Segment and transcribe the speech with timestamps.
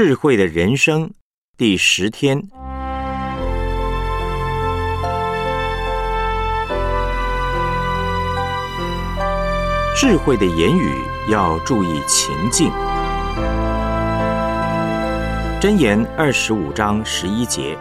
[0.00, 1.10] 智慧的人生
[1.56, 2.40] 第十天，
[9.96, 10.94] 智慧的言语
[11.28, 12.70] 要注意情境。
[15.60, 17.76] 箴言二十五章十一节，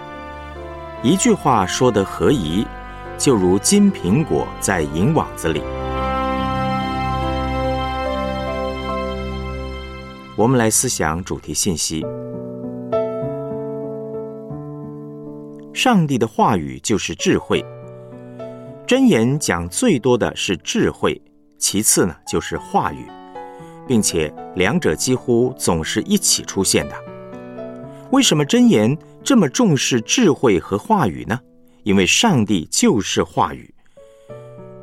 [1.03, 2.65] 一句话说得合宜，
[3.19, 5.61] 就如金苹果在银网子里。
[10.37, 12.05] 我们来思想主题信息。
[15.73, 17.65] 上帝的话语就是智慧。
[18.85, 21.19] 箴言讲最多的是智慧，
[21.57, 23.07] 其次呢就是话语，
[23.87, 26.93] 并且两者几乎总是一起出现的。
[28.11, 31.39] 为什么箴言这么重视智慧和话语呢？
[31.81, 33.73] 因为上帝就是话语。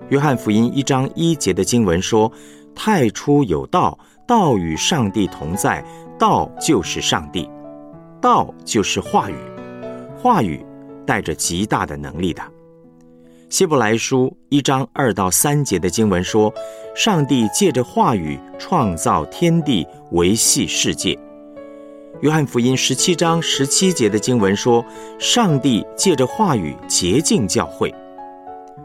[0.08, 2.30] 约翰福音一章一节的经文说
[2.74, 5.84] ：“太初有道。”道与上帝同在，
[6.18, 7.48] 道就是上帝，
[8.20, 9.34] 道就是话语，
[10.16, 10.64] 话语
[11.06, 12.42] 带着极大的能力的。
[13.50, 16.52] 希伯来书一章二到三节的经文说，
[16.96, 21.18] 上帝借着话语创造天地，维系世界。
[22.20, 24.82] 约翰福音十七章十七节的经文说，
[25.18, 27.94] 上帝借着话语洁净教会。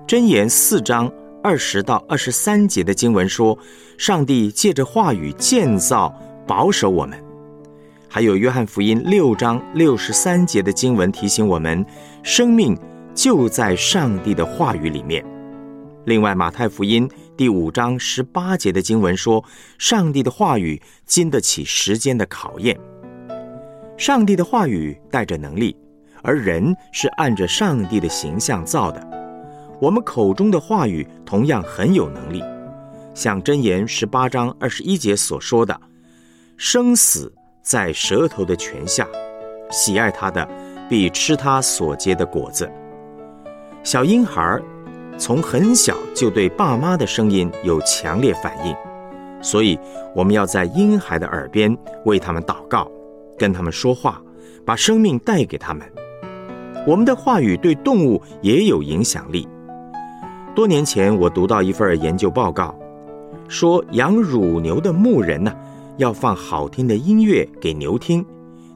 [0.06, 1.10] 箴言四章。
[1.42, 3.58] 二十到二十三节的经文说，
[3.98, 6.14] 上帝借着话语建造、
[6.46, 7.18] 保守我们；
[8.10, 11.86] 还有约翰福音六章六十三节的经文提醒我们，
[12.24, 12.78] 生命
[13.16, 15.26] 就在上帝的话语里面。
[16.06, 19.42] 另外，马太福音第五章十八节的经文说，
[19.78, 22.78] 上帝的话语经得起时间的考验。
[23.98, 25.76] 上帝的话语带着能力，
[26.22, 29.19] 而人是按着上帝的形象造的。
[29.82, 32.44] 我们口中的话语同样很有能力，
[33.14, 35.80] 像箴言十八章二十一节所说的
[36.58, 39.08] ：“生死在舌头的泉下，
[39.72, 40.46] 喜爱它的
[40.90, 42.70] 必吃它所结的果子。”
[43.82, 44.62] 小婴孩
[45.18, 48.76] 从很小就对爸妈的声音有强烈反应，
[49.42, 49.80] 所以
[50.14, 52.92] 我们要在婴孩的耳边为他们祷告，
[53.38, 54.22] 跟他们说话，
[54.66, 55.90] 把生命带给他们。
[56.86, 59.48] 我们的话语对动物也有影响力。
[60.56, 62.76] 多年前，我读到一份研究报告，
[63.48, 65.54] 说养乳牛的牧人呢，
[65.98, 68.26] 要放好听的音乐给牛听，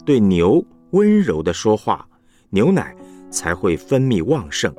[0.05, 2.07] 对牛温柔的说话，
[2.51, 2.95] 牛奶
[3.29, 4.73] 才会分泌旺盛。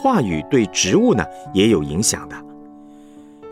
[0.00, 2.36] 话语对植物呢也有影响的。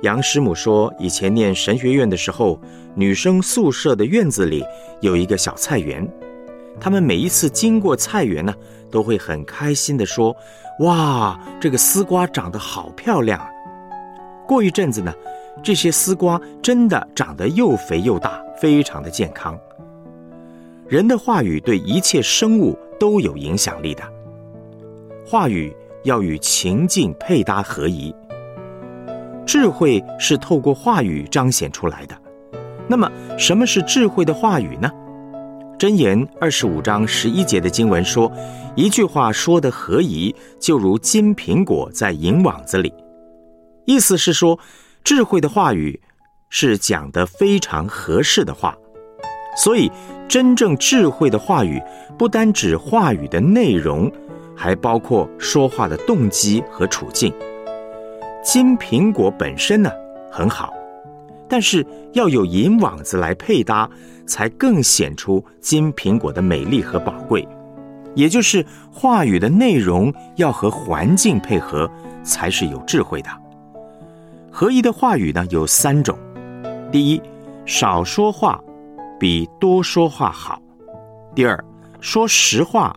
[0.03, 2.61] 杨师母说，以前念神学院的时候，
[2.95, 4.63] 女生宿舍的院子里
[5.01, 6.07] 有一个小菜园，
[6.81, 8.55] 他们每一次经过菜园呢，
[8.91, 10.37] 都会很开心的说。
[10.81, 13.49] 哇，这个丝瓜长得好漂亮啊！
[14.47, 15.11] 过一阵子呢，
[15.63, 19.59] 这些丝瓜真的长得又肥又大，非常的健康。
[20.87, 24.03] 人的话语对一切生物都有影响力的，
[25.27, 28.15] 话语要与情境配搭合宜。
[29.47, 32.15] 智慧是透过话语彰显出来的。
[32.87, 34.93] 那么，什么是智慧的话语呢？
[35.79, 38.33] 箴言二十五章十一节的经文说
[38.75, 42.91] ：“一句话说的合宜，就如金苹果在银网子里。”
[43.85, 44.59] 意思是说，
[45.05, 46.01] 智慧的话语
[46.49, 48.75] 是讲的非常合适的话。
[49.55, 49.93] 所以，
[50.27, 51.83] 真正智慧的话语
[52.17, 54.11] 不单指话语的内容，
[54.55, 57.31] 还包括说话的动机和处境。
[58.43, 59.91] 金苹果本身呢
[60.31, 60.73] 很好。
[61.49, 63.89] 但是要有银网子来配搭，
[64.27, 67.47] 才更显出金苹果的美丽和宝贵。
[68.15, 71.91] 也就是话语的内容要和环境配合，
[72.25, 73.29] 才是有智慧的。
[74.51, 76.19] 合一的话语呢有三种：
[76.91, 77.21] 第一，
[77.67, 78.59] 少说话
[79.21, 80.59] 比多说话好；
[81.35, 81.63] 第二，
[82.01, 82.97] 说实话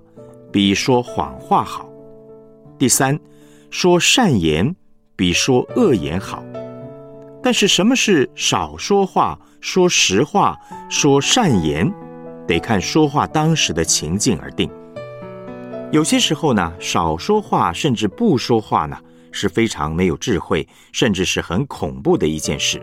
[0.53, 1.85] 比说谎话好；
[2.77, 3.19] 第三，
[3.69, 4.73] 说善言
[5.17, 6.41] 比说恶言好。
[7.41, 10.57] 但是什么是少说话、说实话、
[10.89, 11.91] 说善言，
[12.47, 14.69] 得看说话当时的情境而定。
[15.91, 18.97] 有些时候呢，少说话甚至不说话呢，
[19.31, 22.81] 是非常没有智慧，甚至是很恐怖的一件事。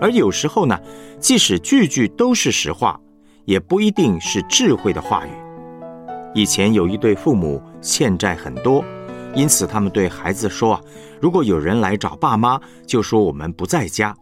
[0.00, 0.76] 而有时候呢，
[1.20, 2.98] 即使句句都是实话，
[3.44, 5.30] 也不一定是智慧的话语。
[6.34, 8.82] 以前有一对父母欠债很多。
[9.34, 10.80] 因此，他们对孩子说：“啊，
[11.20, 14.14] 如果有人来找爸妈，就说我们不在家。”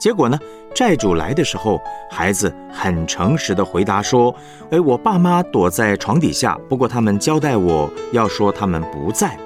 [0.00, 0.38] 结果呢，
[0.74, 1.80] 债主来的时候，
[2.10, 4.34] 孩子很诚实的回答说
[4.70, 9.38] ：“哎，我爸妈躲在床底下，不过他们交代我要说他们不在。”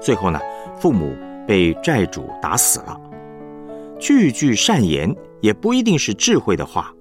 [0.00, 0.40] 最后呢，
[0.80, 1.14] 父母
[1.46, 3.00] 被债主打死了。
[4.00, 6.92] 句句善言也不一定是智慧的话，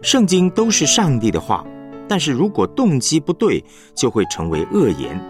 [0.00, 1.64] 圣经都是上帝的话，
[2.08, 3.62] 但是如果动机不对，
[3.94, 5.20] 就会成为恶言。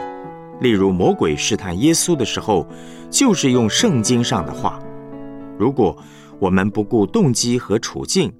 [0.61, 2.67] 例如，魔鬼试探耶稣的时候，
[3.11, 4.81] 就是用圣经上的话。
[5.59, 5.97] 如果
[6.39, 8.33] 我们不顾动机和处境，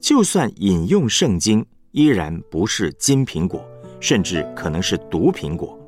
[0.00, 3.64] 就算引用圣经，依然不是金苹果，
[4.00, 5.78] 甚至可能是毒苹果。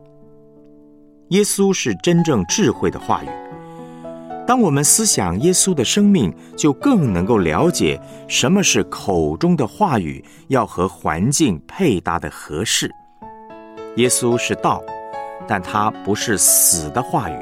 [1.28, 3.28] 耶稣是真正智慧的话语。
[4.46, 7.98] 当我们思想耶稣的生命，就更能够了解
[8.28, 12.90] 什么是口中的话语要和环境配搭的合适。
[13.96, 14.82] 耶稣是道，
[15.46, 17.36] 但他不是死的话语，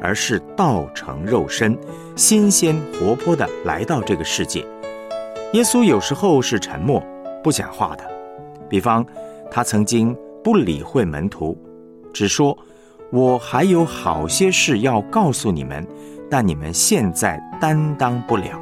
[0.00, 1.78] 而是道成肉身，
[2.14, 4.64] 新鲜活泼的来到这个世界。
[5.52, 7.02] 耶稣有时候是沉默
[7.42, 8.04] 不讲话的，
[8.68, 9.04] 比方
[9.50, 11.56] 他曾经不理会门徒，
[12.12, 12.56] 只说
[13.10, 15.86] ：“我还有好些事要告诉你们。”
[16.28, 18.60] 但你们现在担当不了。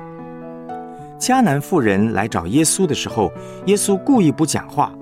[1.19, 3.33] 迦南妇人来找耶稣的时候，
[3.65, 4.93] 耶稣故意不讲话，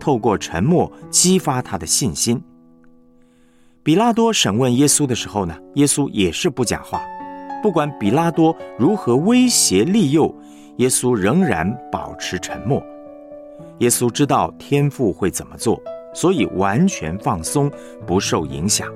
[0.00, 2.42] 透过沉默激发他的信心。
[3.82, 7.00] 比拉多审问耶稣的时候呢，耶稣也是不讲话，
[7.62, 10.34] 不管比拉多如何威胁利诱，
[10.76, 12.82] 耶稣仍然保持沉默。
[13.78, 15.80] 耶稣知道天父会怎么做，
[16.12, 17.70] 所以完全放松，
[18.06, 18.86] 不受影响。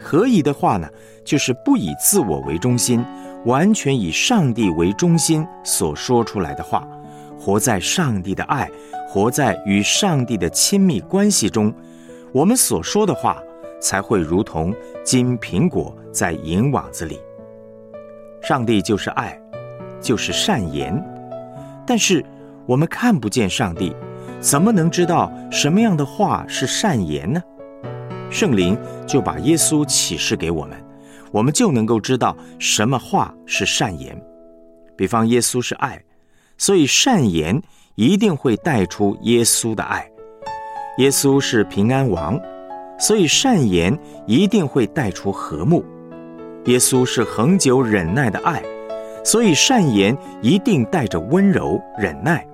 [0.00, 0.88] 合宜的话呢，
[1.24, 3.04] 就是不以自我为中心，
[3.44, 6.86] 完全以上帝为中心所说出来的话，
[7.38, 8.68] 活在上帝的爱，
[9.08, 11.72] 活在与上帝的亲密关系中，
[12.32, 13.42] 我们所说的话
[13.80, 14.74] 才会如同
[15.04, 17.20] 金苹果在银网子里。
[18.42, 19.40] 上帝就是爱，
[20.00, 21.02] 就是善言，
[21.86, 22.24] 但是
[22.66, 23.94] 我们看不见上帝，
[24.40, 27.42] 怎么能知道什么样的话是善言呢？
[28.30, 28.76] 圣灵
[29.06, 30.76] 就把耶稣启示给我们，
[31.30, 34.20] 我们就能够知道什么话是善言。
[34.96, 36.02] 比方，耶稣是爱，
[36.56, 37.62] 所以善言
[37.94, 40.00] 一定会带出耶稣的爱；
[40.98, 42.40] 耶稣是平安王，
[42.98, 45.82] 所以善言一定会带出和睦；
[46.64, 48.62] 耶稣是恒久忍耐的爱，
[49.24, 52.46] 所以善言一定带着温柔忍耐。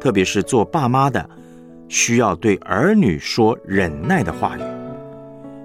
[0.00, 1.28] 特别是做爸妈的。
[1.92, 4.60] 需要对儿女说忍耐的话语。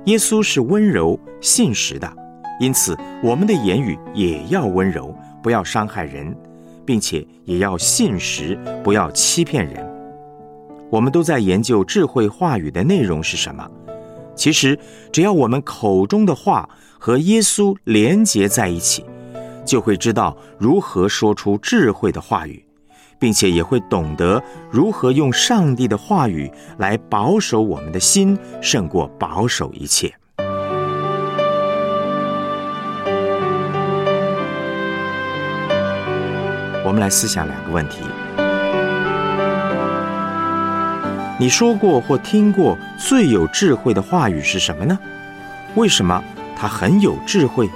[0.05, 2.11] 耶稣是温柔信实的，
[2.59, 6.35] 因此我们的言语也要温柔，不要伤害人，
[6.83, 9.85] 并且也要信实，不要欺骗人。
[10.95, 13.69] 我们都在研究智慧话语的内容是什么。
[14.33, 14.79] 其实，
[15.11, 19.03] 只要我们口中的话和耶稣连结在一起，
[19.65, 22.63] 就会知道如何说出智慧的话语。
[23.17, 30.13] 并且也会懂得如何用上帝的话语来保守我们的心，胜过保守一切。
[36.85, 38.01] 我们来思想两个问题：
[41.37, 44.97] 你说过或听过最有智慧的话语是什么呢？
[45.75, 46.23] 为什么
[46.57, 47.69] 它很有智慧？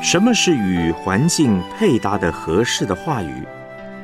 [0.00, 3.44] 什么是与环境配搭的合适的话语？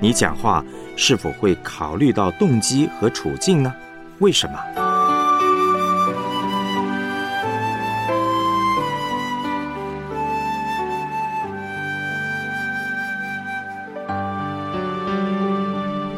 [0.01, 0.65] 你讲话
[0.97, 3.73] 是否会考虑到动机和处境呢？
[4.19, 4.86] 为什么？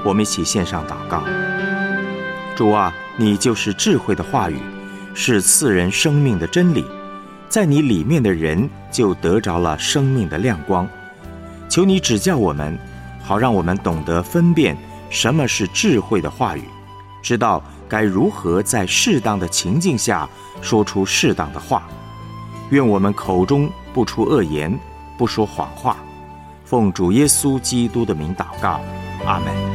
[0.09, 1.23] 我们一起献上祷告：
[2.57, 4.59] 主啊，你就是智慧的话语，
[5.12, 6.83] 是赐人生命的真理。
[7.50, 10.88] 在你里面的人就得着了生命的亮光，
[11.69, 12.79] 求你指教我们，
[13.23, 14.75] 好让我们懂得分辨
[15.11, 16.65] 什么是智慧的话语，
[17.23, 20.27] 知道该如何在适当的情境下
[20.62, 21.87] 说出适当的话。
[22.71, 24.75] 愿我们口中不出恶言，
[25.19, 25.99] 不说谎话。
[26.65, 28.81] 奉主耶稣基督的名祷告，
[29.27, 29.67] 阿门。